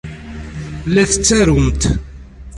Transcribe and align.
La 0.93 1.03
tettarumt. 1.11 1.81